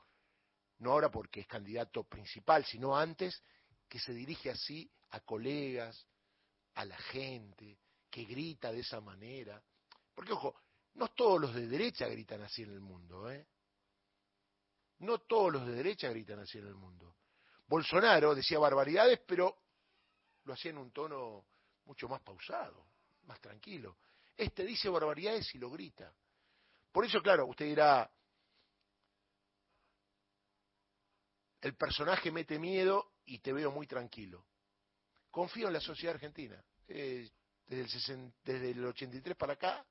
no 0.79 0.93
ahora 0.93 1.11
porque 1.11 1.41
es 1.41 1.47
candidato 1.47 2.05
principal, 2.05 2.65
sino 2.65 2.97
antes, 2.97 3.43
que 3.93 3.99
se 3.99 4.15
dirige 4.15 4.49
así 4.49 4.91
a 5.11 5.21
colegas, 5.21 6.07
a 6.77 6.85
la 6.87 6.97
gente, 6.97 7.77
que 8.09 8.25
grita 8.25 8.73
de 8.73 8.81
esa 8.81 9.03
manera. 9.03 9.63
Porque, 10.15 10.33
ojo, 10.33 10.55
no 10.95 11.09
todos 11.09 11.39
los 11.39 11.55
de 11.55 11.67
derecha 11.67 12.09
gritan 12.09 12.41
así 12.41 12.63
en 12.63 12.71
el 12.71 12.81
mundo, 12.81 13.31
¿eh? 13.31 13.47
No 15.01 15.19
todos 15.19 15.53
los 15.53 15.67
de 15.67 15.75
derecha 15.75 16.09
gritan 16.09 16.39
así 16.39 16.57
en 16.57 16.69
el 16.69 16.75
mundo. 16.75 17.17
Bolsonaro 17.67 18.35
decía 18.35 18.59
barbaridades, 18.59 19.21
pero 19.27 19.59
lo 20.45 20.55
hacía 20.55 20.71
en 20.71 20.79
un 20.79 20.91
tono 20.91 21.45
mucho 21.85 22.09
más 22.09 22.23
pausado, 22.23 22.87
más 23.25 23.43
tranquilo. 23.43 23.99
Este 24.35 24.65
dice 24.65 24.89
barbaridades 24.89 25.55
y 25.55 25.59
lo 25.59 25.69
grita. 25.69 26.11
Por 26.91 27.05
eso, 27.05 27.21
claro, 27.21 27.45
usted 27.45 27.67
dirá, 27.67 28.11
el 31.63 31.77
personaje 31.77 32.31
mete 32.31 32.59
miedo 32.59 33.13
y 33.25 33.39
te 33.39 33.53
veo 33.53 33.71
muy 33.71 33.87
tranquilo. 33.87 34.45
Confío 35.31 35.69
en 35.69 35.73
la 35.73 35.81
sociedad 35.81 36.17
argentina. 36.17 36.63
Eh, 36.89 37.31
desde, 37.67 38.13
el 38.13 38.33
desde 38.45 38.71
el 38.73 38.85
83 38.85 39.37
para 39.37 39.55
acá, 39.55 39.87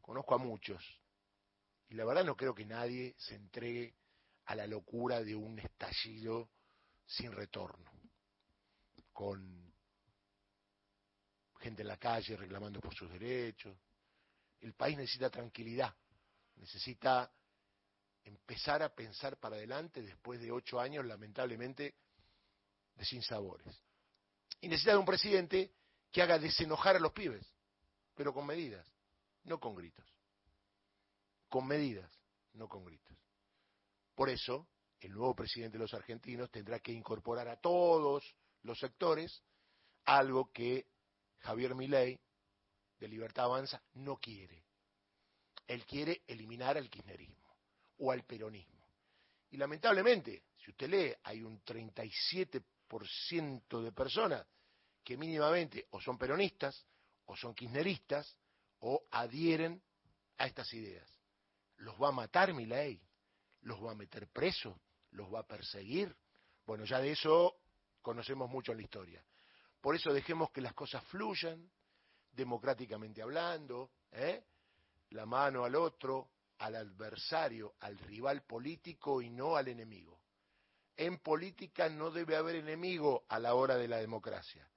conozco 0.00 0.34
a 0.34 0.38
muchos. 0.38 0.84
Y 1.88 1.94
la 1.94 2.04
verdad 2.04 2.24
no 2.24 2.36
creo 2.36 2.54
que 2.54 2.66
nadie 2.66 3.14
se 3.18 3.34
entregue 3.34 3.94
a 4.44 4.54
la 4.54 4.66
locura 4.66 5.22
de 5.22 5.34
un 5.34 5.58
estallido 5.58 6.50
sin 7.06 7.32
retorno, 7.32 7.90
con 9.12 9.72
gente 11.60 11.82
en 11.82 11.88
la 11.88 11.96
calle 11.96 12.36
reclamando 12.36 12.80
por 12.80 12.94
sus 12.94 13.10
derechos. 13.10 13.76
El 14.60 14.74
país 14.74 14.96
necesita 14.96 15.30
tranquilidad, 15.30 15.94
necesita 16.56 17.32
empezar 18.52 18.82
a 18.82 18.94
pensar 18.94 19.38
para 19.38 19.56
adelante 19.56 20.02
después 20.02 20.38
de 20.38 20.52
ocho 20.52 20.78
años, 20.78 21.06
lamentablemente, 21.06 21.94
de 22.94 23.04
sinsabores. 23.06 23.80
Y 24.60 24.68
necesita 24.68 24.92
de 24.92 24.98
un 24.98 25.06
presidente 25.06 25.72
que 26.10 26.20
haga 26.20 26.38
desenojar 26.38 26.96
a 26.96 27.00
los 27.00 27.12
pibes, 27.12 27.50
pero 28.14 28.34
con 28.34 28.46
medidas, 28.46 28.86
no 29.44 29.58
con 29.58 29.74
gritos. 29.74 30.04
Con 31.48 31.66
medidas, 31.66 32.10
no 32.52 32.68
con 32.68 32.84
gritos. 32.84 33.16
Por 34.14 34.28
eso, 34.28 34.68
el 35.00 35.12
nuevo 35.12 35.34
presidente 35.34 35.78
de 35.78 35.84
los 35.84 35.94
argentinos 35.94 36.50
tendrá 36.50 36.78
que 36.78 36.92
incorporar 36.92 37.48
a 37.48 37.56
todos 37.56 38.36
los 38.64 38.78
sectores 38.78 39.42
algo 40.04 40.52
que 40.52 40.86
Javier 41.38 41.74
Milei, 41.74 42.20
de 43.00 43.08
Libertad 43.08 43.46
Avanza, 43.46 43.82
no 43.94 44.18
quiere. 44.18 44.62
Él 45.66 45.86
quiere 45.86 46.22
eliminar 46.26 46.76
al 46.76 46.90
kirchnerismo 46.90 47.41
o 48.02 48.10
al 48.10 48.24
peronismo. 48.24 48.88
Y 49.50 49.56
lamentablemente, 49.56 50.44
si 50.56 50.70
usted 50.70 50.88
lee, 50.88 51.14
hay 51.22 51.42
un 51.42 51.62
37% 51.62 53.82
de 53.82 53.92
personas 53.92 54.46
que 55.04 55.16
mínimamente 55.16 55.86
o 55.90 56.00
son 56.00 56.18
peronistas, 56.18 56.84
o 57.26 57.36
son 57.36 57.54
kirchneristas, 57.54 58.36
o 58.80 59.04
adhieren 59.10 59.80
a 60.38 60.46
estas 60.46 60.72
ideas. 60.74 61.08
¿Los 61.76 62.00
va 62.00 62.08
a 62.08 62.12
matar 62.12 62.52
Milei? 62.52 63.00
¿Los 63.62 63.82
va 63.82 63.92
a 63.92 63.94
meter 63.94 64.28
presos? 64.28 64.76
¿Los 65.12 65.32
va 65.32 65.40
a 65.40 65.46
perseguir? 65.46 66.14
Bueno, 66.66 66.84
ya 66.84 67.00
de 67.00 67.12
eso 67.12 67.56
conocemos 68.00 68.50
mucho 68.50 68.72
en 68.72 68.78
la 68.78 68.84
historia. 68.84 69.24
Por 69.80 69.94
eso 69.94 70.12
dejemos 70.12 70.50
que 70.50 70.60
las 70.60 70.74
cosas 70.74 71.04
fluyan, 71.04 71.70
democráticamente 72.32 73.22
hablando, 73.22 73.92
¿eh? 74.10 74.44
la 75.10 75.26
mano 75.26 75.64
al 75.64 75.76
otro, 75.76 76.30
al 76.62 76.76
adversario, 76.76 77.74
al 77.80 77.98
rival 77.98 78.42
político 78.42 79.20
y 79.20 79.30
no 79.30 79.56
al 79.56 79.66
enemigo. 79.66 80.20
En 80.96 81.18
política 81.18 81.88
no 81.88 82.12
debe 82.12 82.36
haber 82.36 82.54
enemigo 82.56 83.24
a 83.28 83.40
la 83.40 83.54
hora 83.54 83.76
de 83.76 83.88
la 83.88 83.96
democracia. 83.96 84.70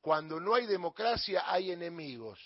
Cuando 0.00 0.38
no 0.38 0.54
hay 0.54 0.66
democracia 0.66 1.42
hay 1.50 1.72
enemigos. 1.72 2.38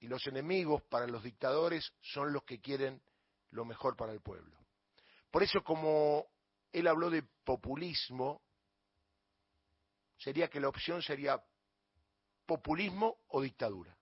Y 0.00 0.08
los 0.08 0.26
enemigos 0.26 0.82
para 0.82 1.06
los 1.06 1.22
dictadores 1.22 1.90
son 2.02 2.34
los 2.34 2.42
que 2.42 2.60
quieren 2.60 3.00
lo 3.50 3.64
mejor 3.64 3.96
para 3.96 4.12
el 4.12 4.20
pueblo. 4.20 4.58
Por 5.30 5.42
eso 5.42 5.64
como 5.64 6.26
él 6.70 6.86
habló 6.86 7.08
de 7.08 7.22
populismo, 7.44 8.42
sería 10.18 10.48
que 10.48 10.60
la 10.60 10.68
opción 10.68 11.00
sería 11.00 11.42
populismo 12.44 13.16
o 13.28 13.40
dictadura. 13.40 13.96